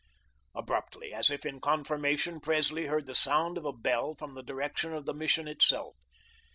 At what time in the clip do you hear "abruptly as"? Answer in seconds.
0.55-1.29